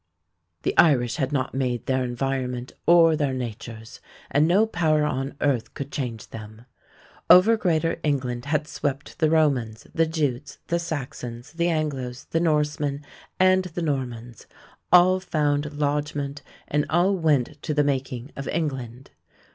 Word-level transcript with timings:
The 0.63 0.75
Irish 0.79 1.17
had 1.17 1.31
not 1.31 1.53
made 1.53 1.85
their 1.85 2.03
environment 2.03 2.71
or 2.87 3.15
their 3.15 3.35
natures, 3.35 3.99
and 4.31 4.47
no 4.47 4.65
power 4.65 5.03
on 5.03 5.35
earth 5.41 5.75
could 5.75 5.91
change 5.91 6.29
them. 6.31 6.65
Over 7.29 7.55
greater 7.55 7.99
England 8.01 8.45
had 8.45 8.67
swept 8.67 9.19
the 9.19 9.29
Romans, 9.29 9.85
the 9.93 10.07
Jutes, 10.07 10.57
the 10.69 10.79
Saxons, 10.79 11.53
the 11.53 11.69
Angles, 11.69 12.25
the 12.31 12.39
Norsemen, 12.39 13.05
and 13.39 13.65
the 13.65 13.83
Normans. 13.83 14.47
All 14.91 15.19
found 15.19 15.73
lodgment 15.77 16.41
and 16.67 16.87
all 16.89 17.15
went 17.15 17.61
to 17.61 17.71
the 17.75 17.83
making 17.83 18.31
of 18.35 18.47
England. 18.47 19.11